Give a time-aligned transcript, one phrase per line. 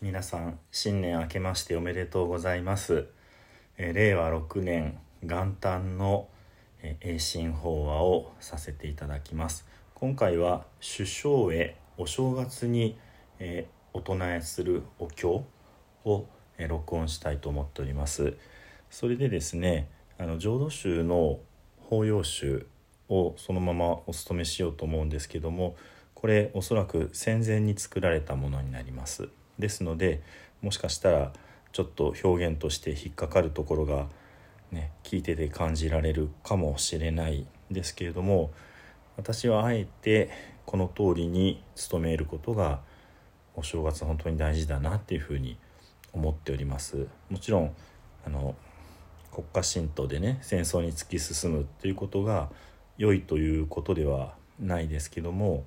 [0.00, 3.08] 皆さん新年明けましておめでとうございます、
[3.78, 6.28] えー令和6年元旦の
[6.80, 9.66] えー栄新法話をさせていただきます。
[9.94, 12.96] 今回は首相へお正月に、
[13.40, 15.44] えーお唱えするお経
[16.04, 16.26] を、
[16.58, 18.34] えー録音したいと思っております。
[18.90, 21.40] それでですねあの浄土宗の
[21.80, 22.68] 法要宗
[23.08, 25.74] をそのままお務めしようと思うんですけども
[26.14, 29.28] これおそらく戦前に作られたものになります。
[29.58, 30.22] ですので
[30.62, 31.32] もしかしたら
[31.72, 34.06] ちょっと表現として引っかかるところが
[34.72, 38.50] ね聞いてて感じられるかもしれないですけれども
[39.16, 40.30] 私はあえて
[40.64, 42.80] この通りに努めることが
[43.54, 45.58] お正月本当に大事だなっていうふうに
[46.12, 47.06] 思っております。
[47.28, 47.74] もちろん
[48.24, 48.54] あの
[49.32, 52.50] 国家神道でね戦争に突き進むっていうことが
[52.96, 55.64] 良いということではないですけども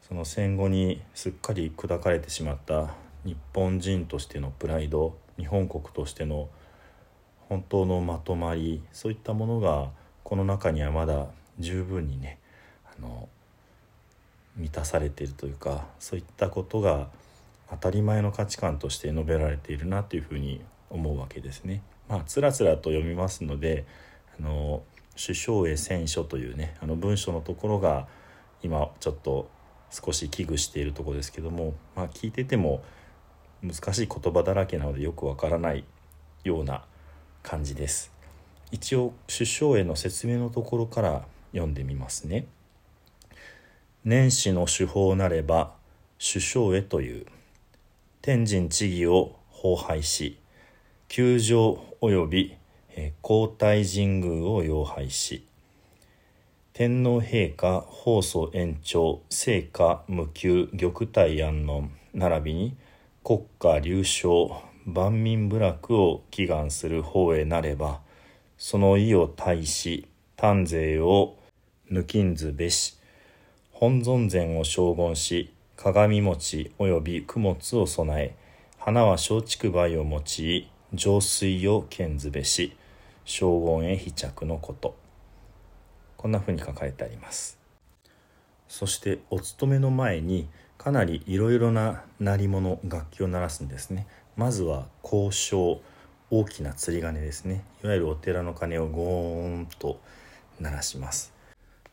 [0.00, 2.94] その戦後にすっかり砕かれてしまった
[3.24, 6.48] 日本人としてのプライド日本国としての
[7.48, 9.88] 本当のまとまりそういったものが
[10.22, 11.26] この中にはまだ
[11.58, 12.38] 十分にね
[12.86, 13.28] あの
[14.56, 17.08] 満たされているというかそういったことが
[17.70, 21.82] 当たり前の価値観として述べられているなというふうに思うわけですね。
[22.08, 23.84] まあつらつらと読みますので
[24.38, 24.82] あの
[25.16, 28.08] 首相へ選書というねあの文章のところが
[28.62, 29.48] 今ちょっと
[29.90, 32.82] 少し危惧しているところですけども、まあ、聞いてても
[33.62, 35.84] 難しい言葉だらけなのでよくわからない
[36.44, 36.84] ような
[37.42, 38.10] 感じです。
[38.72, 42.46] 一応首相への説明のところから読んでみますね。
[44.04, 45.72] 年始の手法なれば
[46.18, 47.26] 首相へという
[48.22, 50.38] 天神地義を荒廃し
[51.14, 52.56] 宮城及び
[53.20, 55.44] 皇太神宮を擁廃し
[56.72, 62.76] 天皇陛下放送延長聖火無給玉体安穏並びに
[63.30, 68.00] 国家隆昇万民部落を祈願する方へなれば
[68.58, 71.36] その意を対し丹税を
[71.92, 72.98] 抜きんずべし
[73.70, 78.34] 本尊前を将言し鏡餅及び供物を備え
[78.80, 82.76] 花は松竹梅を用い浄水を献ずべし
[83.24, 84.96] 将言へ飛着のこと。
[86.16, 87.60] こんな風に書かれてあります。
[88.66, 90.48] そしてお勤めの前に
[90.80, 94.06] かなりいろいろな鳴り物楽器を鳴らすんですね。
[94.34, 95.82] まずは交渉
[96.30, 97.64] 大きな釣り鐘ですね。
[97.84, 100.00] いわゆるお寺の鐘をゴーンと
[100.58, 101.34] 鳴らします。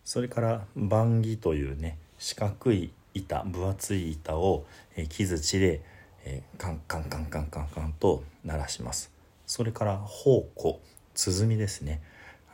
[0.05, 4.65] それから番木というね四角い板分厚い板を、
[4.95, 5.81] えー木槌で、
[6.23, 9.11] えーカンカンカンカンカンカンと鳴らします。
[9.45, 10.79] それから宝庫
[11.13, 12.01] 鼓ですね。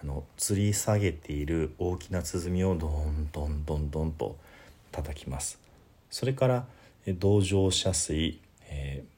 [0.01, 4.35] あの吊り下げている大きな鼓をどんどんどんどんと
[4.91, 5.62] 叩きます。
[6.13, 6.65] それから
[7.07, 9.13] えー道場遮水、えー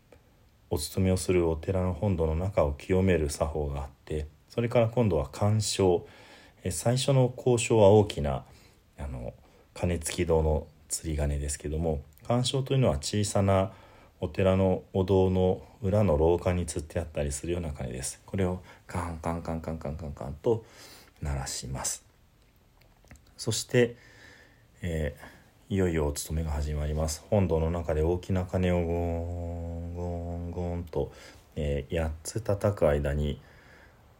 [0.72, 6.08] お勤めをするお寺の本堂の中を清める作法があってそれから今度は鑑賞。
[6.64, 8.44] え最初の交渉は大きな
[8.98, 9.34] あの
[9.76, 13.72] 鐘付き堂の釣り鐘ですけども鑑賞というのは小さな
[14.20, 18.22] お寺のお堂の裏の廊下に吊ってあったりするような鐘です。
[18.26, 20.66] これをカンカンカンカンカンカンカンと
[21.22, 22.04] 鳴らします。
[23.38, 23.96] そして、
[24.82, 25.35] えー
[25.68, 27.26] いよいよお勤めが始まります。
[27.32, 31.12] 本堂の中で大きな鐘をゴーンゴーンゴーンと、
[31.56, 33.42] えー8つ叩く間に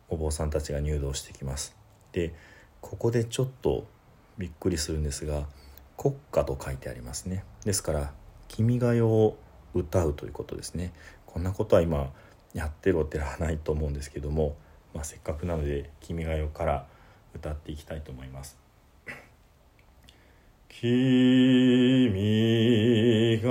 [0.10, 1.76] お坊さんたちが入道してきます。
[2.14, 2.34] で
[2.82, 3.86] ここでちょっと
[4.40, 5.46] びっくりするんですが
[5.98, 7.44] 国歌と書いてありますね。
[7.64, 8.12] ですから
[8.50, 9.38] 「君が代」を
[9.76, 10.94] 歌うということですね。
[11.28, 12.12] こんなことは今
[12.56, 14.56] やってるお寺はないと思うんですけども、
[14.96, 16.88] まあ、せっかくなので「君が代」から
[17.36, 18.65] 歌っていきたいと思います。
[20.82, 22.12] 君
[23.42, 23.50] が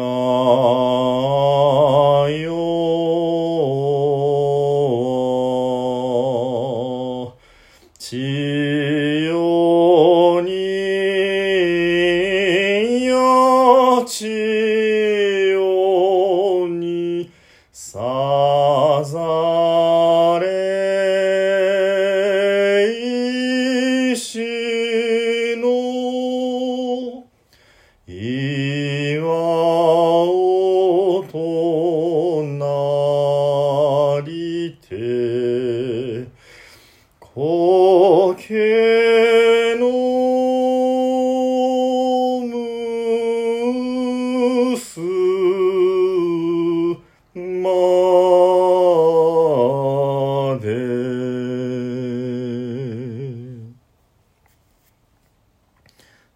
[2.29, 3.34] よ
[34.75, 36.29] て
[37.35, 39.89] 苔の
[44.71, 45.01] むす
[47.35, 47.45] ま
[50.61, 50.95] で。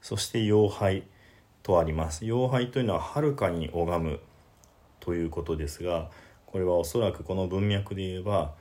[0.02, 1.04] そして妖拝
[1.62, 2.24] とあります。
[2.24, 4.20] 妖拝というのははるかに拝む
[5.00, 6.10] ということですが
[6.50, 8.54] これはおそらくこの文脈で言えば、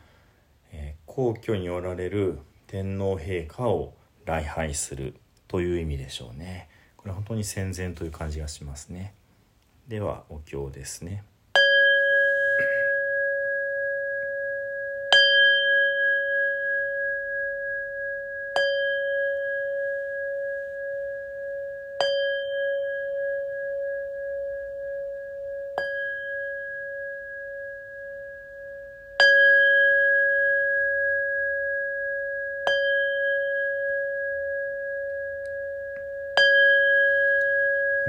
[0.73, 3.93] えー、皇居におられる天皇陛下を
[4.25, 5.15] 礼拝する
[5.47, 6.67] という意味でしょうね。
[6.97, 9.13] これ本当に戦前という感じがしますね。
[9.87, 11.23] ではお経ですね。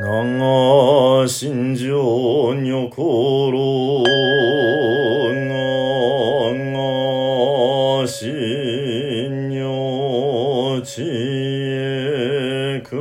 [0.08, 4.02] 長が心情女ころ
[5.20, 5.68] が
[8.08, 12.96] 心女知恵か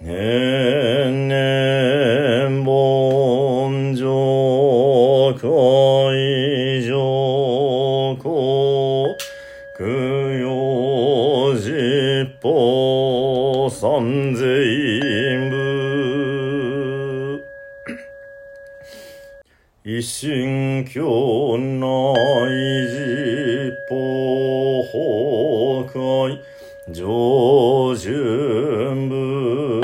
[0.00, 9.16] 年々盆上会上公
[9.78, 15.07] 供養実法三世
[19.98, 21.88] 一心教内
[22.86, 23.96] 実法
[24.92, 26.38] 崩壊
[26.92, 27.02] 上
[27.96, 29.82] 順部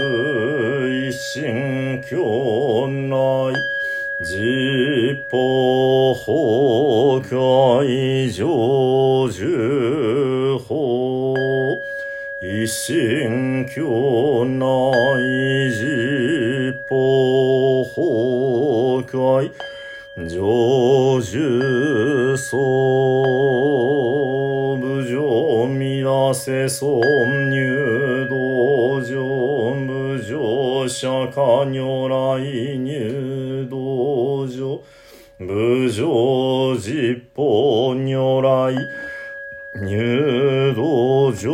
[0.89, 3.53] 一心教内
[4.23, 5.37] 実法
[6.25, 8.47] 崩壊上
[9.33, 10.75] 順法。
[12.47, 14.65] 一心教内
[15.71, 16.95] 実法
[17.97, 19.51] 崩壊
[20.17, 22.57] 上樹層
[24.81, 32.15] 部上見らせ尊入道場部上釈迦如来
[32.79, 34.81] 入道場
[35.45, 37.43] 部上実法
[37.97, 38.73] 如来
[39.83, 41.51] 入道場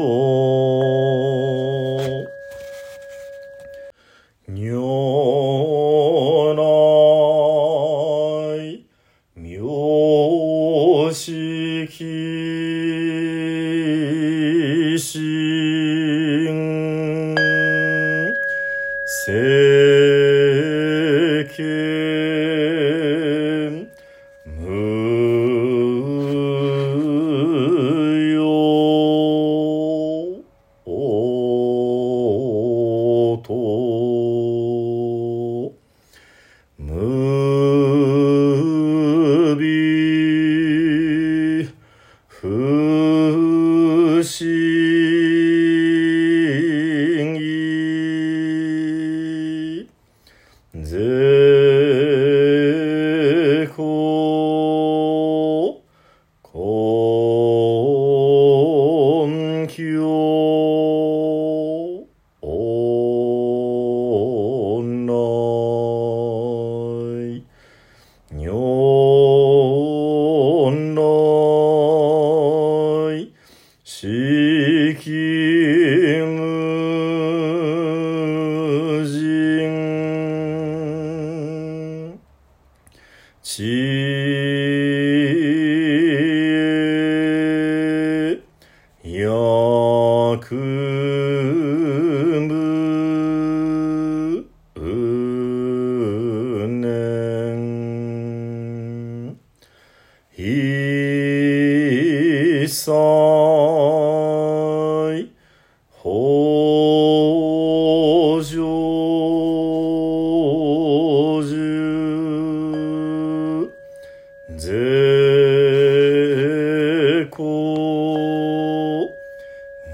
[74.30, 75.59] Speak ye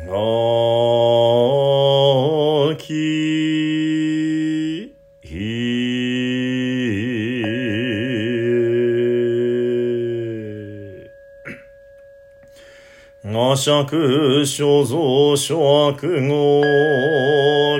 [0.06, 0.12] な
[2.76, 2.86] き
[13.24, 16.62] 我釈所蔵諸悪語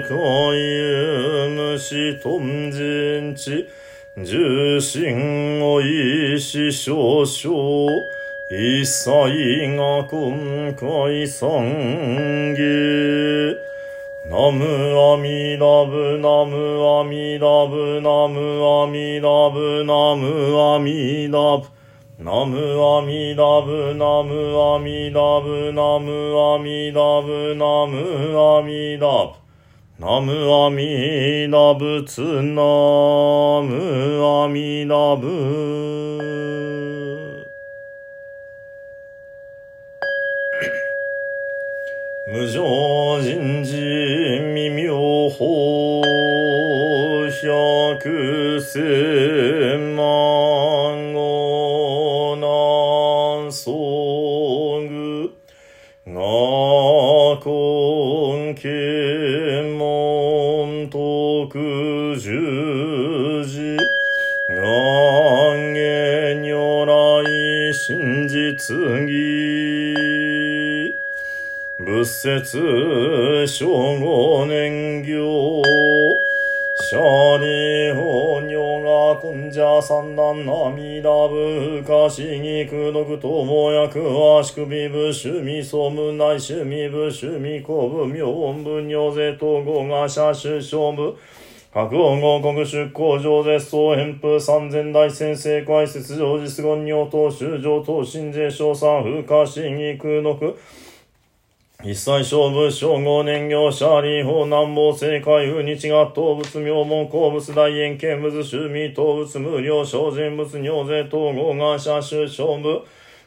[0.02, 0.14] 海
[0.56, 3.68] 有無頓人知
[4.16, 8.15] 重心を意志少々
[8.49, 9.11] 一切
[9.76, 12.62] が今回三下
[14.31, 21.67] ナムアミダブナムアミダブナムアミダブナムアミダブ
[22.23, 24.31] ナムアミダブナム
[24.62, 27.99] アミダブナムアミダブナム
[28.38, 29.43] アミダブ
[29.99, 32.62] ナムアミダ仏ナ
[33.65, 36.96] ムアミダ仏
[42.37, 43.75] 無常人事
[44.52, 44.93] 未妙
[45.31, 46.02] 法
[47.43, 47.99] 百
[48.61, 55.33] 千万語南宋具
[56.05, 56.12] が
[57.43, 63.78] 根検門徳十字
[64.50, 66.93] 願言如来
[67.73, 68.76] 真実
[69.09, 69.65] 義。
[72.06, 75.62] 仏説正五年行
[76.88, 91.18] シャリホニョガコンジャサンダンナミダブカシギクドクトモヤクワシクビブシュミソムナイシュミブシュミコブミョンブニョゼトゴガシャシュショブ
[91.75, 100.56] 白音合国出向上絶相返風三千大先生会説上実言尿等修上等新税賞賛風化審議空毒
[101.88, 112.83] 一切勝負、称号年行者、理法、南方、正解、風日が、動物、名門、鉱物、大円、見物、趣味、動物、無料、小人物、尿税、統合、が、社、州、勝負、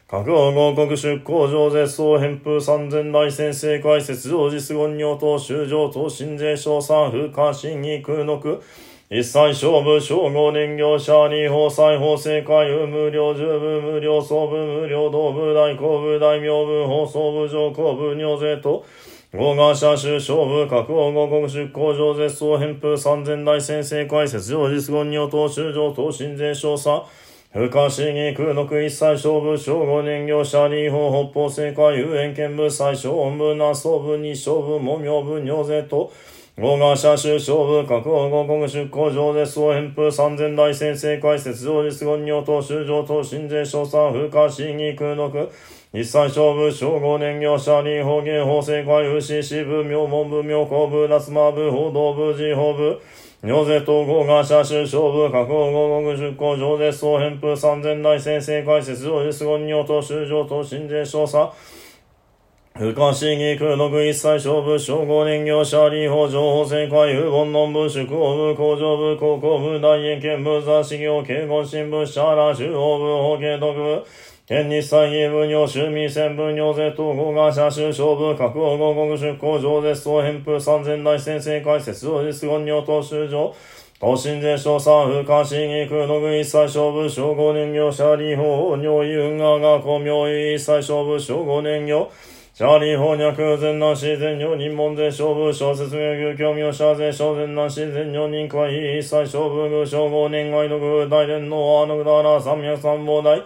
[0.06, 8.60] 各王合国出向上絶相返風三千大先生会説上実言尿等修上等新税賞賛風化審議空毒
[9.12, 18.84] 一切勝負、称号年行者、二法、裁法、正解、無料、十部、無料、総部、無料、道部、大公部、大名部、放送部、上公部、尿税と、
[19.32, 27.02] 合賀者州勝負、各王合国出向上絶相返風三千大先生会説上実言尿等修上等新税賞賛
[27.52, 36.12] 不可思議空毒一切勝負、称号年行者、二法、北方正解、遊園見部、最小音部、南総部、二小部、門名部、尿税と、
[36.60, 45.48] 合賀者州勝負、各王合国出向上絶相返風三千大先生会説上実言尿等修上等新税賞賛不可思議空毒
[45.94, 53.00] 一切勝負、称号年行者、二法芸法正解、牛支部、名門部、妙高部、夏間部、報道部、自法部、
[53.40, 61.48] 尿税統合が社州勝負、各王合国出向上絶相返風三千大先生会説上実言尿等修上等新税賞賛
[62.80, 74.02] 不可思議空毒一切勝負、称号年行者、理法情報正解、有本論部、宿法部、工場部、高校部、大英検部、雑誌業、警護新聞、シャラ、中央部、法系特部、
[74.46, 83.52] 県日祭儀部、尿州民戦部、尿税統合が社州勝負、各王合国出向上絶相返風三千大先生会説上実言尿等修上、
[84.00, 92.08] 東進税賞賛風化審議空毒一切勝負、称号年行者、理法、尿意運河が公明一切勝負、称号年行、
[92.60, 103.42] シャーリー翻訳、全南市全女人門税勝負、小説名牛教名者税小全南市全女人会一切勝負、偶称号年外の具大連のあのぐだら三脈三宝大、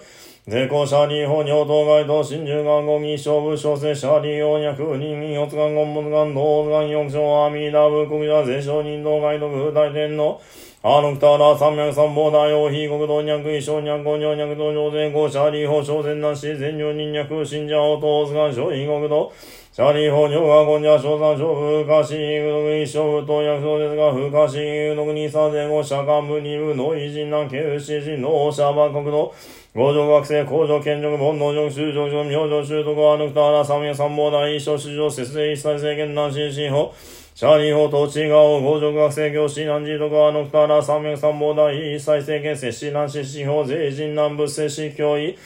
[0.49, 10.43] 税公シャーリー法尿当該当真珠願語義勝負小生シャーリー法脈人四つ願言物願道願四章阿弥陀仏国者税商人道該の具大天の
[10.87, 19.33] アーノクターラ三脈三宝大王非国道脈一生脈五尿脈道上税公シャーリー法小全南市全女人脈信者応答図願小非国道
[19.73, 29.33] シャーリー法尿が今夜小三小風化し、具の一生不当薬草ですが、風化し、具の二三前後、釈迦無二部の偉人南慶不死人のシャーバン国の
[29.75, 36.93] 合上学生、工場、建築、本能上、修上上、明星、習得、アヌクターラ、三名三宝大、一生、市場、節税、一切制限、南進、新法、
[37.35, 45.37] シャーリー法、統治側、合上学生、教師、南寺とか、アヌクターラ、三名三宝大、一切制限、摂氏、南進、新法、税人、南部、摂氏、教位、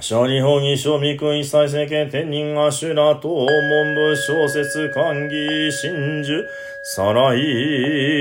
[0.00, 6.42] シャリー法に賞味君一切政権天人アシュラと文部小説歓喜真珠。
[6.82, 7.38] さらい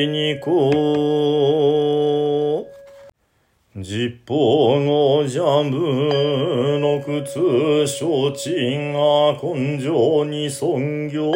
[0.07, 0.69] にこ
[3.75, 8.51] 実法のジャムの靴承知
[8.93, 11.31] が根性に尊業。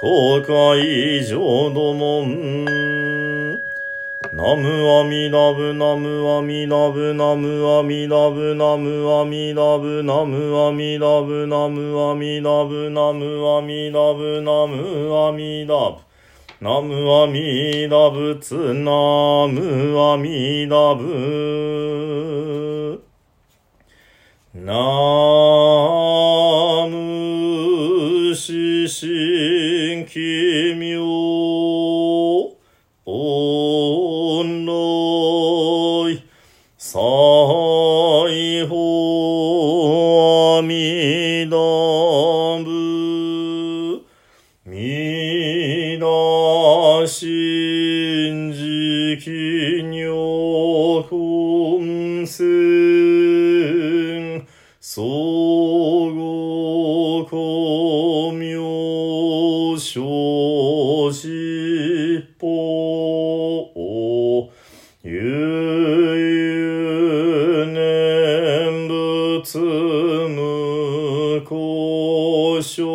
[0.00, 1.38] 公開上
[1.74, 3.54] どもん
[4.32, 15.98] ナムアミダブナムアミダブナムアミダブナムアミダブナムアミダブナムアミダブナムアミダブナムアミダブ
[16.62, 18.90] ナムアミダブツナ
[19.48, 21.04] ムアミダブ
[24.54, 25.89] ナム
[28.34, 31.00] し神奇妙。
[65.02, 65.16] ゆゆ
[67.72, 72.89] 念仏無故障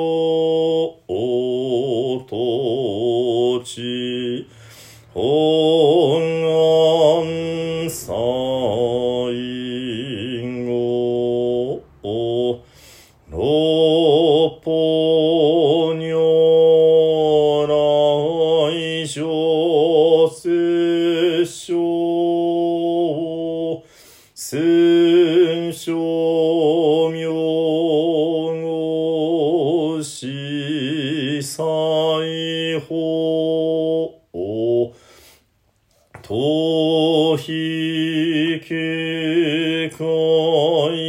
[37.38, 40.04] ひけか
[40.94, 41.05] い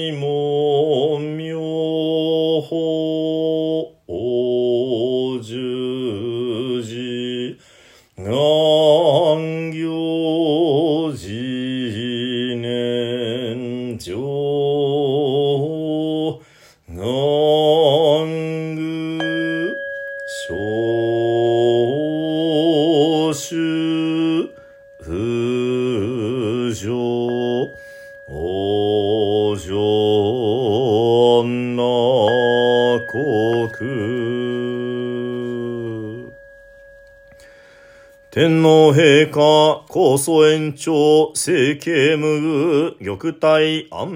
[38.37, 44.13] 天皇陛下、高祖延長、政経無具、玉体安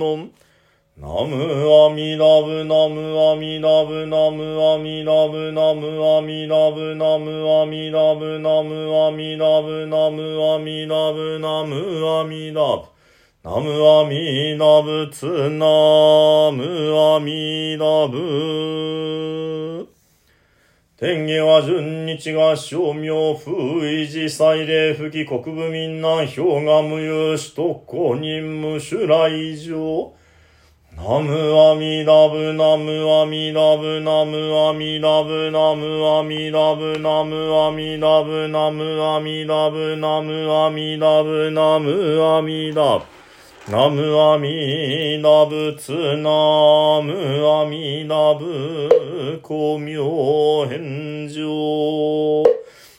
[0.00, 0.30] 穏。
[0.98, 1.38] ナム
[1.86, 11.78] アミダブナムアミダブナムアミダブナムアミダブナムアミダブナムアミダブナムアミダブナム
[12.18, 12.90] アミダブ
[13.44, 19.99] ナムアミダブツナムアミダブ
[21.00, 30.12] 天下は順日が正明風維持祭礼不義国部民南氷河無有首都公認無主来上
[30.94, 43.19] ナムアミダブナムアミダブナムアミダブナムアミダブナムアミダブナムアミダブナムアミダブナムアミダブ。
[43.70, 52.42] ナムアミダブツナムアミダブ公明返上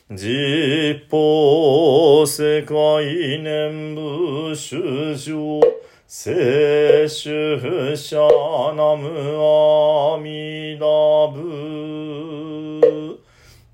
[0.10, 5.60] 実法世界念仏主上
[6.08, 8.16] 聖主者
[8.74, 9.10] ナム
[9.44, 10.86] アミダ
[11.36, 11.42] ブ。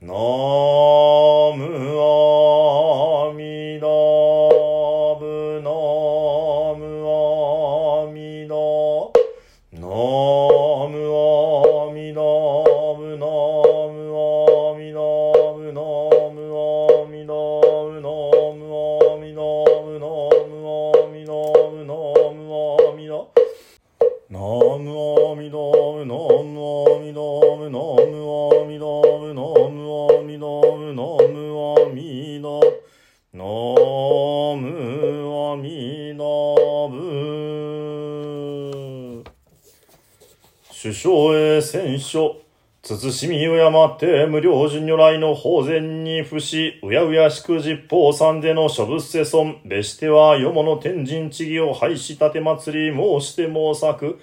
[0.01, 1.67] ナム
[1.99, 2.46] ア
[42.07, 54.19] へ選書慎み敬って無料順如来の法前に伏し、うやうやしく実法三での諸仏世尊、べしては世物天神地義を廃し立て祭り申して申作。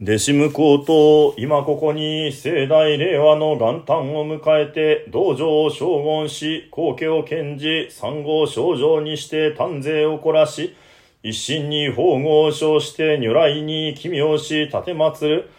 [0.00, 10.74] 弟子向こうと、今ここに盛大令和の元旦を迎えて、道場を将言し、皇家を献じ、三号症状にして丹税を凝らし、
[11.22, 15.50] 一心に法号を称して如来に奇妙し立て祭る。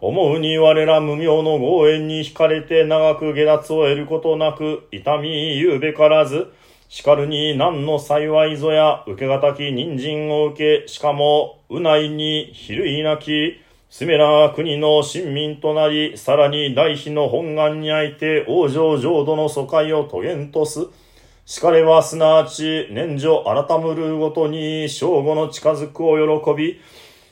[0.00, 6.52] 思うに我ら無名の豪縁に惹かれて長く下脱を得ることなく、痛み言うべからず、
[6.88, 20.86] 叱るに何の幸いぞや、受けがたき人参を受け、しかも、うないに比類なき、すめら国の親民となり、さらに大妃の本願にあいて、王女浄土の疎開を遂げんとす。
[21.46, 26.80] しかれはすなわち、年女改むるごとに、正午の近づくを喜び、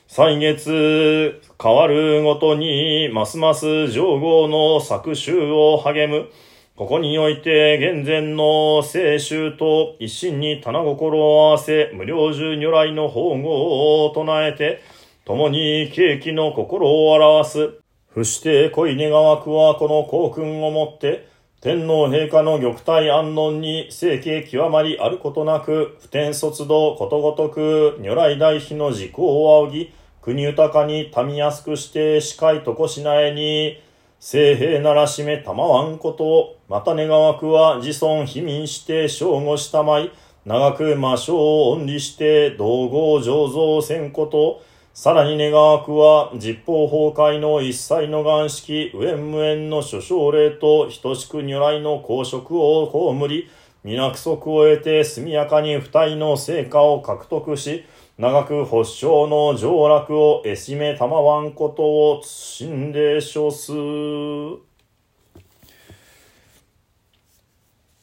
[0.07, 6.29] 歳月変わるごとに、ますます上号の作集を励む。
[6.75, 14.81] ここにおいて、現前の聖衆と一心に棚心を合わせ、無料中如来の宝号を唱えて、
[15.25, 17.73] 共に景気の心を表す。
[18.09, 21.27] 伏して恋願わくはこの幸訓をもって、
[21.63, 33.81] 天皇陛下の玉体安穏に清家極まりあることなく、普天卒道ことごとく、如来大妃の時効を仰ぎ、国豊かに民安くして、司会とこしなえに、
[34.19, 40.11] 聖平ならしめたまわんこと、また願わくは自尊卑民して正吾したまい、
[40.45, 44.61] 長く魔性を恩利して道後醸造せんこと、
[44.93, 53.49] さらに願わくは実法崩壊の一切の願式、無縁無縁の諸奨霊と等しく如来の公職を葬り、
[53.83, 57.83] 皆不足を得て速やかに不体の成果を獲得し、
[58.19, 63.71] 長く保証の上楽をえしめたまわんことを謹礼書す。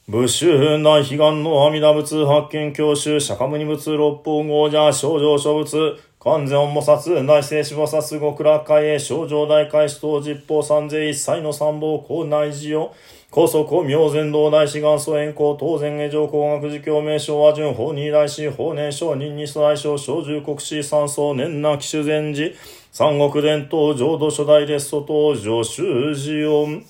[0.09, 12.93] 武州内悲願の阿弥陀仏発見教習釈迦牟尼仏六方豪者症状諸仏完全音菩薩内聖死菩薩極楽会へ症状大開始等実法三世一切の三宝校内寺を
[13.31, 22.53] 高速明前道大師元祖円光当然下上工学寺教名称和順法二大師法年少任二祖大将小十国士三層年な騎手前寺。
[22.91, 26.83] 三国伝統浄土初代列祖等上修寺音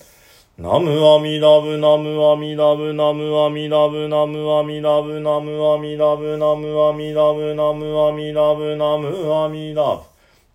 [0.62, 10.04] ナムアミダブナムアミダブナムアミダブナムアミダブナムアミダブナムアミダブナムアミダブナムアミダブ。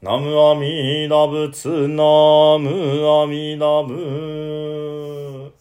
[0.02, 2.04] ナムアミダブツナ
[2.56, 5.52] ムアミダブ。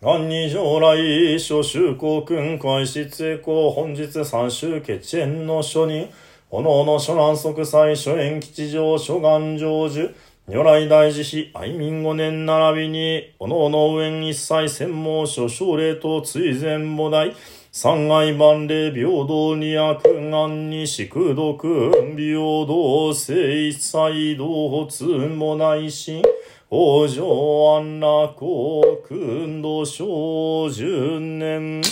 [0.00, 6.08] 元に将来諸州公君開始成功本日三州決縁の書人
[6.48, 10.14] おのおの諸南即祭諸縁吉祥諸願成就。
[10.48, 17.34] 如来大慈悲、愛民五年並びに、おのおの上一切専門書奨励と追善母大、
[17.72, 26.22] 三害万礼平等に悪願に宿毒、平等性一切同発もないし、
[26.70, 31.82] 往生安楽国君度小十年、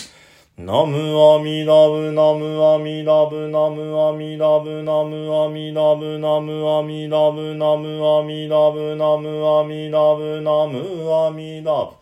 [0.56, 0.96] ナム
[1.34, 11.96] アミダブナムアミダブナムアミダブナムアミダブナムアミダブナムアミダブナムアミダブナムアミダブ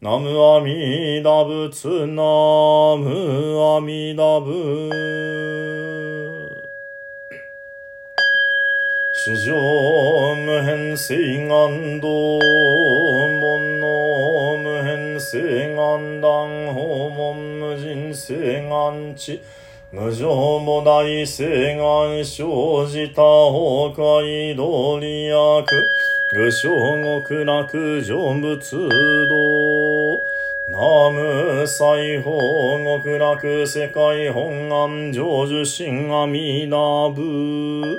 [0.00, 2.22] ナムアミダブツナ
[2.96, 4.88] ムアミダブ
[9.26, 13.67] 主上無変性願道門
[15.28, 19.40] 無変性願断訪問無人性願地。
[19.92, 25.66] 無常も大性願生じた崩壊道理役
[26.34, 26.68] 愚正
[27.20, 28.88] 極楽成仏道
[30.70, 37.98] ナム西方極楽世界本願成就心阿弥陀仏。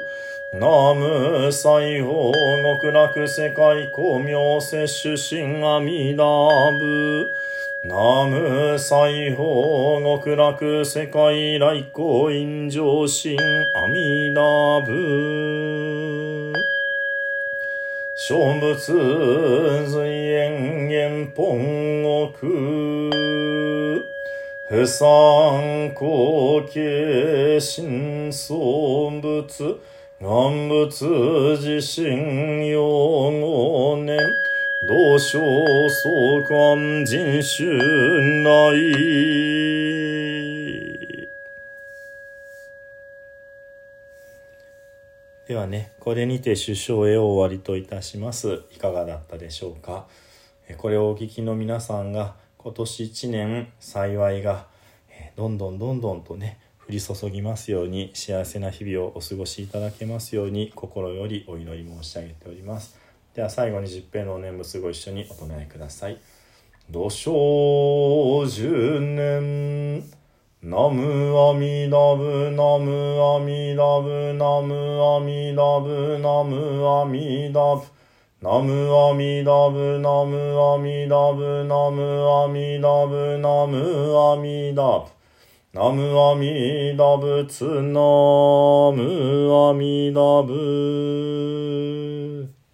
[0.52, 2.32] ナム西方
[2.82, 7.32] 極楽世界光明摂取心阿弥陀仏。
[7.84, 13.38] ナム西方極楽世界来光陰上心
[13.76, 16.52] 阿弥陀仏。
[18.16, 22.02] 小仏随縁縁本
[22.34, 23.12] 国。
[24.68, 29.78] 不参考形心相仏。
[30.22, 31.06] 願仏
[31.62, 32.82] 自身用
[33.40, 34.20] 語年、
[34.90, 35.40] 同省
[35.90, 38.94] 相関人種内。
[45.48, 48.64] ではね、これにて首相へ終わりといたします。
[48.72, 50.06] いかがだったでしょうか？
[50.80, 54.68] これをお聞きの皆さんが今年1年幸いが
[55.38, 62.98] どんどんどんどんとね降り注ぎますように幸せな日々をお過ごしいただけますように心よりお祈り申し上げております。
[63.36, 66.18] では最後に十平のお念仏ご一緒にお唱えください。
[66.90, 70.00] 土生十年
[70.64, 77.88] ナムアミダブナムアミダブナムアミダブナムアミダブ
[78.42, 85.19] ナムアミダブナムアミダブナムアミダブナムアミダブ。
[85.72, 88.02] ナムアミダ仏ナ
[88.92, 91.49] ムアミダ仏。